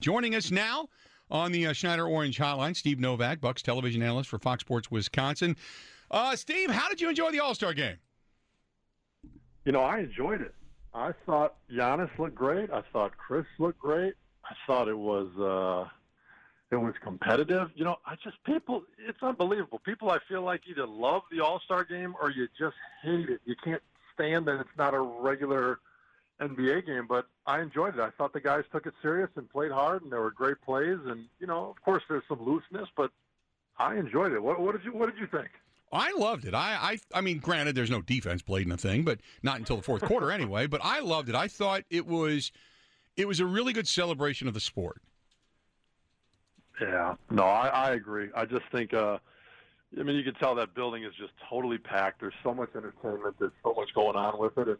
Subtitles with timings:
[0.00, 0.88] Joining us now
[1.30, 5.56] on the uh, Schneider Orange Hotline, Steve Novak, Bucks television analyst for Fox Sports Wisconsin.
[6.10, 7.96] Uh, Steve, how did you enjoy the All Star game?
[9.64, 10.54] You know, I enjoyed it.
[10.94, 12.70] I thought Giannis looked great.
[12.70, 14.14] I thought Khris looked great.
[14.44, 15.88] I thought it was uh,
[16.74, 17.68] it was competitive.
[17.74, 18.82] You know, I just people.
[19.06, 19.80] It's unbelievable.
[19.84, 23.40] People, I feel like either love the All Star game or you just hate it.
[23.44, 23.82] You can't
[24.14, 25.78] stand that it's not a regular
[26.40, 28.00] NBA game, but I enjoyed it.
[28.00, 30.98] I thought the guys took it serious and played hard, and there were great plays.
[31.06, 33.10] And you know, of course, there's some looseness, but
[33.78, 34.42] I enjoyed it.
[34.42, 35.50] What, what did you What did you think?
[35.92, 36.54] I loved it.
[36.54, 39.76] I, I I mean, granted, there's no defense played in the thing, but not until
[39.76, 40.66] the fourth quarter anyway.
[40.66, 41.34] But I loved it.
[41.34, 42.52] I thought it was
[43.16, 45.02] it was a really good celebration of the sport.
[46.80, 48.28] Yeah, no, I, I agree.
[48.34, 49.18] I just think, uh,
[49.98, 52.20] I mean, you can tell that building is just totally packed.
[52.20, 53.36] There's so much entertainment.
[53.38, 54.78] There's so much going on with it, and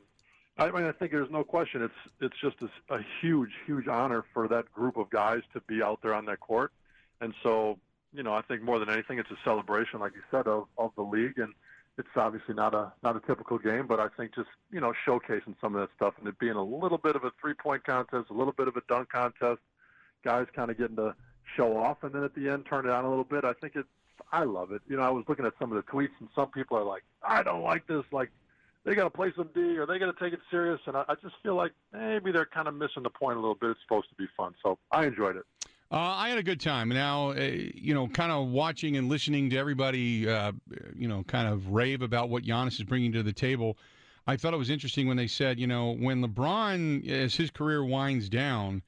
[0.58, 1.82] I mean, I think there's no question.
[1.82, 5.82] It's it's just a, a huge, huge honor for that group of guys to be
[5.82, 6.72] out there on that court,
[7.20, 7.78] and so
[8.12, 10.92] you know, I think more than anything, it's a celebration, like you said, of of
[10.96, 11.54] the league, and
[11.98, 15.54] it's obviously not a not a typical game, but I think just you know showcasing
[15.60, 18.30] some of that stuff and it being a little bit of a three point contest,
[18.30, 19.60] a little bit of a dunk contest,
[20.24, 21.14] guys kind of getting to
[21.56, 23.44] show off, and then at the end turn it on a little bit.
[23.44, 23.88] I think it's
[24.32, 24.82] I love it.
[24.88, 27.02] You know, I was looking at some of the tweets, and some people are like,
[27.22, 28.30] I don't like this, like
[28.84, 30.80] they got to play some D or they got to take it serious.
[30.86, 33.54] And I, I just feel like maybe they're kind of missing the point a little
[33.54, 33.70] bit.
[33.70, 34.54] It's supposed to be fun.
[34.62, 35.44] So I enjoyed it.
[35.92, 36.88] Uh, I had a good time.
[36.90, 40.52] Now, uh, you know, kind of watching and listening to everybody, uh,
[40.94, 43.76] you know, kind of rave about what Giannis is bringing to the table.
[44.26, 47.84] I thought it was interesting when they said, you know, when LeBron, as his career
[47.84, 48.82] winds down,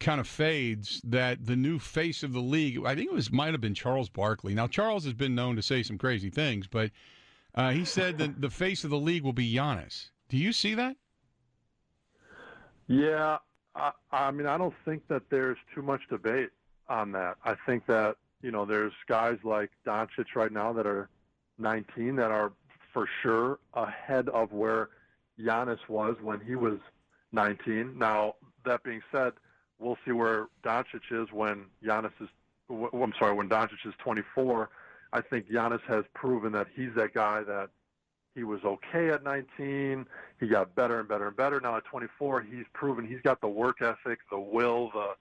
[0.00, 3.52] kind of fades, that the new face of the league, I think it was might
[3.52, 4.54] have been Charles Barkley.
[4.54, 6.90] Now, Charles has been known to say some crazy things, but
[7.54, 10.10] uh, he said that the face of the league will be Giannis.
[10.28, 10.96] Do you see that?
[12.86, 13.38] Yeah,
[13.74, 16.50] I, I mean, I don't think that there's too much debate
[16.88, 17.36] on that.
[17.44, 21.08] I think that you know, there's guys like Doncic right now that are
[21.58, 22.52] 19 that are
[22.92, 24.90] for sure ahead of where
[25.40, 26.78] Giannis was when he was
[27.32, 27.98] 19.
[27.98, 28.34] Now,
[28.66, 29.32] that being said,
[29.78, 32.28] we'll see where Doncic is when Giannis is.
[32.68, 34.68] I'm sorry, when Doncic is 24
[35.14, 37.70] I think Giannis has proven that he's that guy that
[38.34, 40.06] he was okay at 19.
[40.40, 41.60] He got better and better and better.
[41.60, 45.14] Now at 24, he's proven he's got the work ethic, the will, the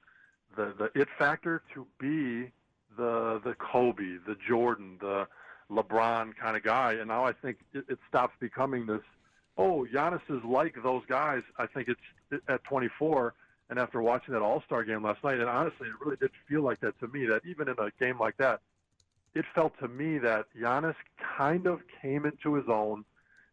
[0.55, 2.51] the the it factor to be
[2.97, 5.27] the the Kobe, the Jordan, the
[5.69, 6.93] LeBron kind of guy.
[6.93, 9.01] And now I think it, it stops becoming this.
[9.59, 11.43] Oh, Giannis is like those guys.
[11.59, 13.35] I think it's at 24.
[13.69, 16.63] And after watching that All Star game last night, and honestly, it really did feel
[16.63, 17.27] like that to me.
[17.27, 18.61] That even in a game like that,
[19.35, 20.95] it felt to me that Giannis
[21.37, 23.03] kind of came into his own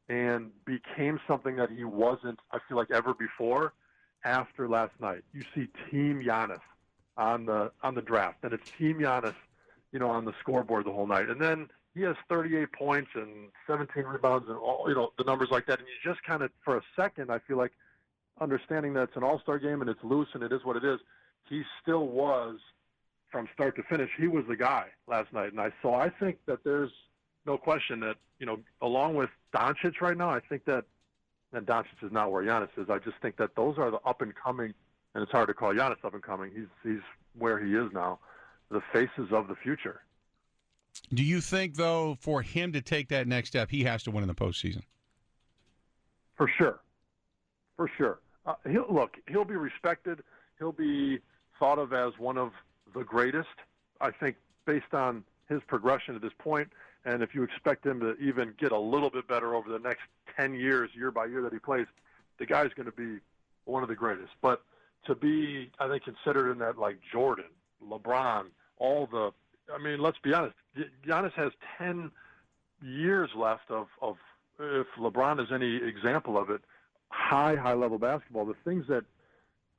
[0.08, 3.72] and became something that he wasn't, I feel like, ever before
[4.24, 5.22] after last night.
[5.32, 6.60] You see Team Giannis
[7.16, 9.34] on the on the draft, and it's Team Giannis,
[9.92, 11.30] you know, on the scoreboard the whole night.
[11.30, 15.48] And then he has 38 points and 17 rebounds and all, you know, the numbers
[15.50, 15.78] like that.
[15.78, 17.72] And you just kind of, for a second, I feel like
[18.40, 21.00] understanding that it's an All-Star game and it's loose and it is what it is.
[21.48, 22.58] He still was–
[23.30, 25.52] from start to finish, he was the guy last night.
[25.52, 26.90] And I so I think that there's
[27.46, 30.84] no question that you know, along with Doncic right now, I think that
[31.52, 32.88] and Doncic is not where Giannis is.
[32.88, 34.72] I just think that those are the up and coming,
[35.14, 36.50] and it's hard to call Giannis up and coming.
[36.54, 37.02] He's he's
[37.38, 38.18] where he is now,
[38.70, 40.02] the faces of the future.
[41.12, 44.22] Do you think though, for him to take that next step, he has to win
[44.22, 44.82] in the postseason?
[46.36, 46.80] For sure,
[47.76, 48.20] for sure.
[48.46, 49.16] Uh, he'll look.
[49.28, 50.22] He'll be respected.
[50.58, 51.20] He'll be
[51.58, 52.52] thought of as one of
[52.94, 53.48] the greatest.
[54.00, 56.68] I think based on his progression to this point,
[57.04, 60.02] and if you expect him to even get a little bit better over the next
[60.36, 61.86] 10 years, year by year that he plays,
[62.38, 63.20] the guy's going to be
[63.64, 64.32] one of the greatest.
[64.42, 64.62] But
[65.06, 67.46] to be, I think, considered in that like Jordan,
[67.86, 68.46] LeBron,
[68.78, 69.32] all the,
[69.72, 70.54] I mean, let's be honest,
[71.06, 72.10] Giannis has 10
[72.82, 74.16] years left of, of
[74.58, 76.60] if LeBron is any example of it,
[77.08, 78.44] high, high level basketball.
[78.44, 79.04] The things that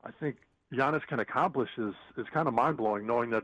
[0.03, 0.37] I think
[0.73, 3.05] Giannis can accomplish is is kind of mind blowing.
[3.05, 3.43] Knowing that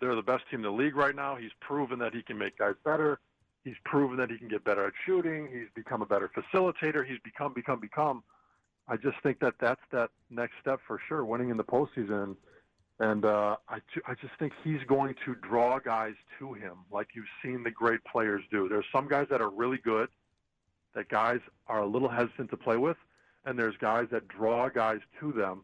[0.00, 2.58] they're the best team in the league right now, he's proven that he can make
[2.58, 3.20] guys better.
[3.64, 5.48] He's proven that he can get better at shooting.
[5.52, 7.06] He's become a better facilitator.
[7.06, 8.22] He's become, become, become.
[8.86, 11.24] I just think that that's that next step for sure.
[11.24, 12.36] Winning in the postseason,
[13.00, 13.76] And uh, I,
[14.06, 18.02] I just think he's going to draw guys to him like you've seen the great
[18.04, 18.68] players do.
[18.68, 20.08] There's some guys that are really good
[20.94, 22.96] that guys are a little hesitant to play with,
[23.44, 25.62] and there's guys that draw guys to them,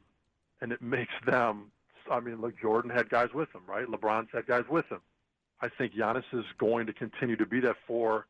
[0.64, 1.70] and it makes them.
[2.10, 3.86] I mean, look, Jordan had guys with him, right?
[3.86, 5.00] LeBron's had guys with him.
[5.60, 8.26] I think Giannis is going to continue to be that for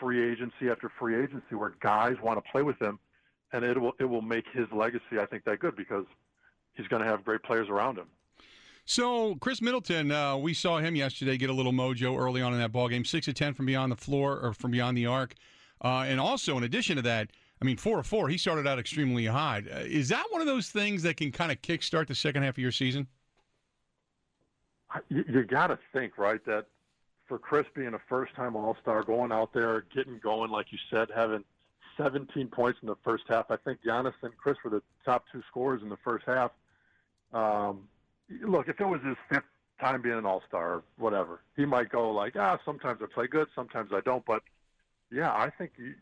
[0.00, 2.98] free agency after free agency where guys want to play with him,
[3.52, 6.04] and it will it will make his legacy, I think, that good because
[6.74, 8.06] he's going to have great players around him.
[8.84, 12.58] So Khris Middleton, uh, we saw him yesterday get a little mojo early on in
[12.58, 15.34] that ball game, six of ten from beyond the floor or from beyond the arc,
[15.84, 18.28] uh, and also in addition to that, I mean four of four.
[18.28, 19.62] He started out extremely high.
[19.70, 22.54] Uh, is that one of those things that can kind of kickstart the second half
[22.54, 23.06] of your season?
[25.08, 26.66] You, you got to think right that
[27.26, 31.44] for Khris being a first-time All-Star, going out there, getting going, like you said, having
[31.98, 33.50] 17 points in the first half.
[33.50, 36.52] I think Giannis and Khris were the top two scorers in the first half.
[37.34, 37.88] Um,
[38.42, 39.44] look, if it was his fifth
[39.80, 43.26] time being an All Star, or whatever, he might go like, ah, sometimes I play
[43.26, 44.24] good, sometimes I don't.
[44.24, 44.42] But
[45.10, 45.92] yeah, I think he,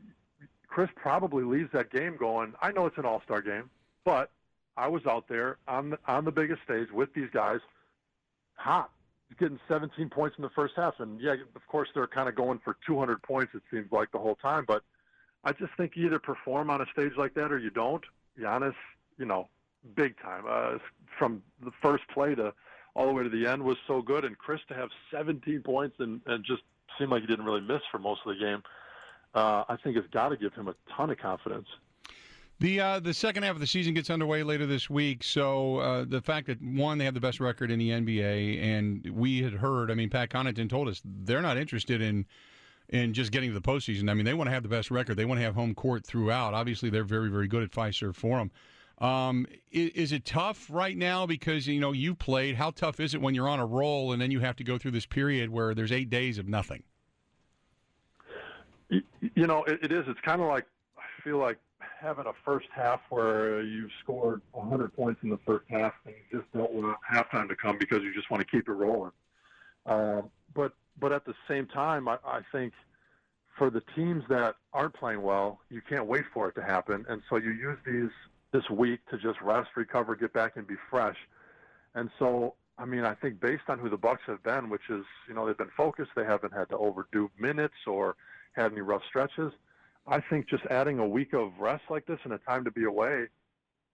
[0.69, 2.55] Khris probably leaves that game going.
[2.61, 3.71] I know it's an All Star game,
[4.05, 4.31] but
[4.77, 7.61] I was out there on the, on the biggest stage with these guys,
[8.55, 8.91] hot,
[9.39, 12.61] getting 17 points in the first half, and yeah, of course they're kind of going
[12.65, 13.53] for 200 points.
[13.55, 14.83] It seems like the whole time, but
[15.45, 18.05] I just think you either perform on a stage like that or you don't.
[18.39, 18.75] Giannis,
[19.19, 19.49] you know,
[19.95, 20.45] big time.
[20.49, 20.79] Uh,
[21.19, 22.53] from the first play to
[22.95, 25.97] all the way to the end was so good, and Khris to have 17 points
[25.99, 26.63] and, and just
[26.99, 28.63] seemed like he didn't really miss for most of the game.
[29.41, 31.69] I think it's got to give him a ton of confidence.
[32.59, 35.23] The uh, the second half of the season gets underway later this week.
[35.23, 39.07] So uh, the fact that one they have the best record in the NBA, and
[39.13, 39.91] we had heard.
[39.91, 42.25] I mean, Pat Connaughton told us they're not interested in
[42.89, 44.11] in just getting to the postseason.
[44.11, 45.17] I mean, they want to have the best record.
[45.17, 46.55] They want to have home court throughout.
[46.55, 48.51] Obviously, they're very very good at Fiserv Forum.
[48.99, 52.55] Um, is, is, it tough right now because you know you played?
[52.55, 54.79] How tough is it when you're on a roll and then you have to go
[54.79, 56.83] through this period where there's eight days of nothing?
[59.37, 60.05] You, know, it, it is.
[60.09, 60.67] It's kind of like
[60.99, 61.59] I feel like
[62.01, 66.41] having a first half where you've scored 100 points in the first half and you
[66.41, 69.13] just don't want halftime to come because you just want to keep it rolling.
[69.85, 70.23] Uh,
[70.55, 72.73] but but at the same time, I, I think
[73.59, 77.23] for the teams that aren't playing well, you can't wait for it to happen, and
[77.29, 78.11] so you use these
[78.53, 81.17] this week to just rest, recover, get back, and be fresh.
[81.95, 85.05] And so, I mean, I think based on who the Bucks have been, which is,
[85.29, 88.17] you know, they've been focused, they haven't had to overdo minutes or
[88.57, 89.53] had any rough stretches.
[90.07, 92.85] I think just adding a week of rest like this and a time to be
[92.85, 93.27] away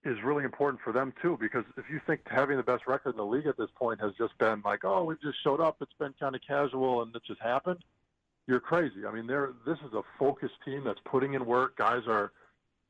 [0.05, 1.39] is really important for them too.
[1.41, 4.13] Because if you think having the best record in the league at this point has
[4.19, 7.23] just been like, oh, we just showed up, it's been kind of casual, and it
[7.27, 7.81] just happened,
[8.47, 9.07] you're crazy.
[9.07, 11.77] I mean, they're this is a focused team that's putting in work.
[11.77, 12.33] Guys are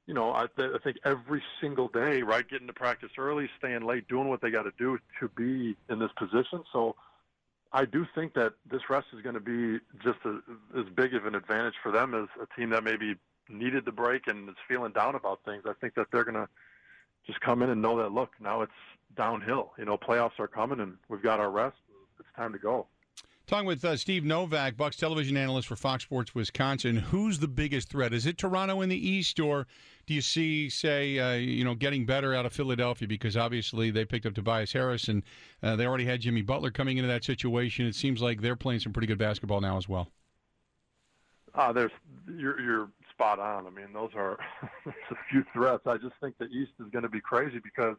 [0.07, 3.83] you know, I, th- I think every single day, right, getting to practice early, staying
[3.83, 6.65] late, doing what they got to do to be in this position.
[6.73, 6.97] So
[7.73, 10.41] I do think that this rest is going to be just a,
[10.79, 13.15] as big of an advantage for them as a team that maybe
[13.49, 15.63] needed the break and is feeling down about things.
[15.67, 16.49] I think that they're going to
[17.27, 18.73] just come in and know that, look, now it's
[19.17, 19.73] downhill.
[19.79, 21.77] You know, playoffs are coming and we've got our rest.
[22.19, 22.87] It's time to go.
[23.47, 26.97] Talking with uh, Steve Novak, Bucks television analyst for Fox Sports Wisconsin.
[26.97, 28.15] Who's the biggest threat?
[28.15, 29.67] Is it Toronto in the East, or
[30.07, 34.05] do you see, say, uh, you know, getting better out of Philadelphia because obviously they
[34.05, 35.23] picked up Tobias Harris and
[35.63, 37.85] uh, they already had Jimmy Butler coming into that situation.
[37.87, 40.09] It seems like they're playing some pretty good basketball now as well.
[41.55, 41.93] Uh, there's
[42.35, 43.67] you're, you're spot on.
[43.67, 44.39] I mean, those are
[44.87, 45.83] a few threats.
[45.87, 47.97] I just think the East is going to be crazy because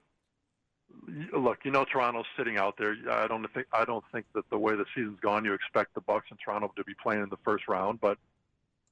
[1.33, 2.95] look, you know Toronto's sitting out there.
[3.09, 6.01] I don't think I don't think that the way the season's gone, you expect the
[6.01, 8.01] Bucks and Toronto to be playing in the first round.
[8.01, 8.17] But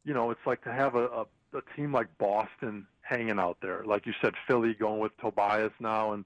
[0.03, 3.83] you know, it's like to have a, a, a team like Boston hanging out there,
[3.85, 6.25] like you said, Philly going with Tobias now, and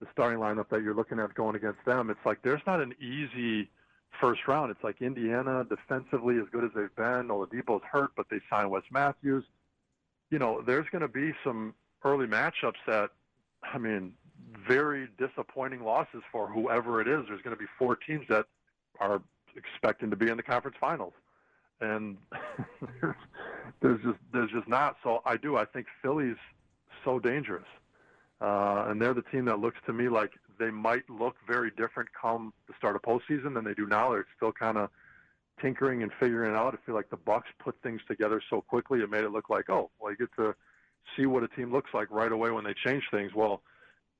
[0.00, 2.10] the starting lineup that you're looking at going against them.
[2.10, 3.70] It's like there's not an easy
[4.20, 4.70] first round.
[4.70, 7.28] It's like Indiana defensively as good as they've been.
[7.28, 9.44] Oladipo's hurt, but they signed Wes Matthews.
[10.30, 13.10] You know, there's going to be some early matchups that,
[13.62, 14.12] I mean,
[14.66, 17.24] very disappointing losses for whoever it is.
[17.28, 18.46] There's going to be four teams that
[19.00, 19.22] are
[19.56, 21.12] expecting to be in the conference finals,
[21.80, 22.16] and
[23.80, 24.96] there's just there's just not.
[25.02, 25.56] So I do.
[25.56, 26.36] I think Philly's
[27.04, 27.66] so dangerous,
[28.40, 32.08] uh, and they're the team that looks to me like they might look very different
[32.20, 34.10] come the start of postseason than they do now.
[34.10, 34.90] They're still kind of
[35.60, 36.74] tinkering and figuring it out.
[36.74, 39.70] I feel like the Bucks put things together so quickly it made it look like,
[39.70, 40.54] oh, well, you get to
[41.16, 43.32] see what a team looks like right away when they change things.
[43.34, 43.62] Well,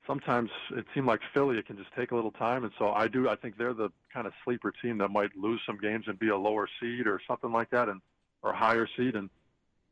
[0.07, 2.63] sometimes it seemed like Philly, it can just take a little time.
[2.63, 5.61] And so I do, I think they're the kind of sleeper team that might lose
[5.65, 8.01] some games and be a lower seed or something like that, and
[8.41, 9.29] or higher seed and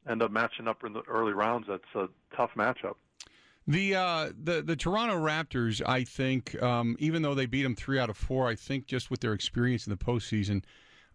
[0.10, 1.68] end up matching up in the early rounds.
[1.68, 2.96] That's a tough matchup.
[3.68, 7.98] The uh, the the Toronto Raptors, I think, um, even though they beat them three
[7.98, 10.64] out of four, I think just with their experience in the postseason,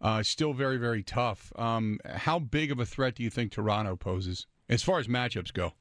[0.00, 1.52] uh, still very very tough.
[1.54, 5.52] Um, how big of a threat do you think Toronto poses as far as matchups
[5.52, 5.74] go?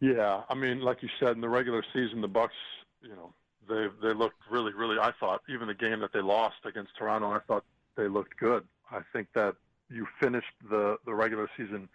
[0.00, 2.54] Yeah, I mean, like you said, in the regular season, the Bucks,
[3.02, 3.34] you know,
[3.68, 4.98] they they looked really, really.
[4.98, 7.64] I thought even the game that they lost against Toronto, I thought
[7.96, 8.66] they looked good.
[8.90, 9.56] I think that
[9.90, 11.88] you finished the the regular season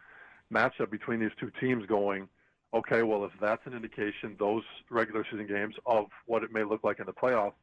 [0.54, 2.30] matchup between these two teams going,
[2.74, 6.84] okay, well, if that's an indication, those regular season games of what it may look
[6.84, 7.54] like in the playoffs,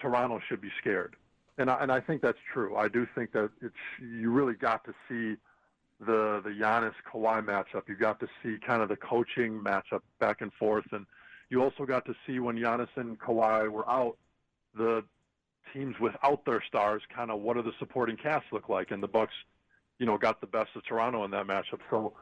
[0.00, 1.14] Toronto should be scared,
[1.58, 2.76] and I, and I think that's true.
[2.76, 5.36] I do think that it's you really got to see
[6.00, 7.88] the the Giannis Kawhi matchup.
[7.88, 11.06] You got to see kind of the coaching matchup back and forth, and
[11.50, 14.16] you also got to see when Giannis and Kawhi were out,
[14.76, 15.04] the
[15.72, 19.08] teams without their stars, kind of what do the supporting cast look like, and the
[19.08, 19.34] Bucks,
[19.98, 21.80] you know, got the best of Toronto in that matchup.
[21.90, 22.14] So.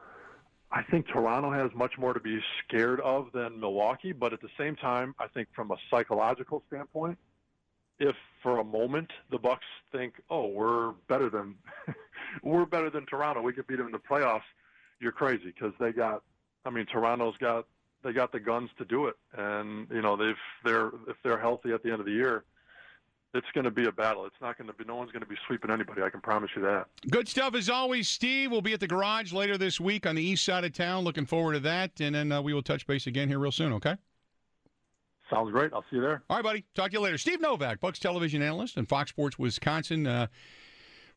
[0.71, 4.49] I think Toronto has much more to be scared of than Milwaukee, but at the
[4.57, 7.19] same time, I think from a psychological standpoint,
[7.99, 11.55] if for a moment the Bucks think, "Oh, we're better than
[12.43, 13.41] we're better than Toronto.
[13.41, 14.41] We could beat them in the playoffs.
[14.99, 16.23] You're crazy because they got.
[16.65, 17.65] I mean, Toronto's got
[18.03, 21.71] they got the guns to do it, and you know they've they're if they're healthy
[21.71, 22.43] at the end of the year,
[23.33, 24.25] it's going to be a battle.
[24.25, 24.85] It's not going to be.
[24.85, 26.01] No one's going to be sweeping anybody.
[26.01, 26.87] I can promise you that.
[27.09, 28.51] Good stuff as always, Steve.
[28.51, 31.03] We'll be at the garage later this week on the east side of town.
[31.03, 33.73] Looking forward to that, and then uh, we will touch base again here real soon.
[33.73, 33.95] Okay.
[35.29, 35.73] Sounds great.
[35.73, 36.23] I'll see you there.
[36.29, 36.65] All right, buddy.
[36.75, 37.17] Talk to you later.
[37.17, 40.05] Steve Novak, Bucks television analyst and Fox Sports Wisconsin.
[40.05, 40.27] Uh,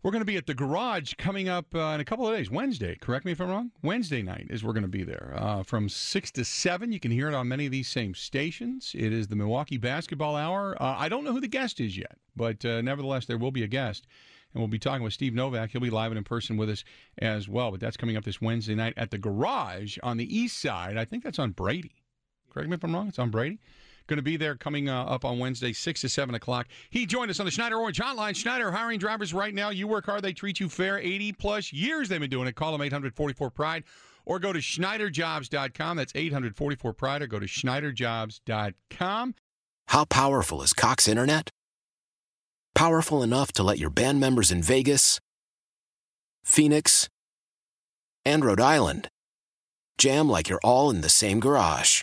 [0.03, 2.51] we're going to be at the garage coming up uh, in a couple of days.
[2.51, 3.73] Wednesday, correct me if I'm wrong.
[3.83, 6.93] Wednesday night is we're going to be there uh, from six to seven.
[6.93, 8.93] You can hear it on many of these same stations.
[8.97, 10.81] It is the Milwaukee Basketball Hour.
[10.81, 13.65] Uh, I don't know who the guest is yet, but uh, nevertheless, there will be
[13.65, 14.07] a guest,
[14.55, 15.71] and we'll be talking with Steve Novak.
[15.71, 16.85] He'll be live and in person with us
[17.19, 17.73] as well.
[17.73, 20.97] But that's coming up this Wednesday night at the garage on the east side.
[20.97, 22.05] I think that's on Brady.
[22.51, 23.09] Correct me if I'm wrong.
[23.09, 23.59] It's on Brady
[24.09, 26.67] going to be there coming uh, up on Wednesday, 6 to 7 o'clock.
[26.91, 28.35] He joined us on the Schneider Orange Hotline.
[28.35, 29.71] Schneider hiring drivers right now.
[29.71, 30.99] You work hard, they treat you fair.
[30.99, 32.57] 80 plus years they've been doing it.
[32.57, 33.85] Call them 844 Pride
[34.27, 35.97] or go to SchneiderJobs.com.
[35.97, 39.35] That's 844 Pride or go to SchneiderJobs.com.
[39.89, 41.51] How powerful is Cox Internet?
[42.75, 45.19] Powerful enough to let your band members in Vegas,
[46.45, 47.09] Phoenix,
[48.25, 49.09] and Rhode Island
[49.99, 52.03] jam like you're all in the same garage.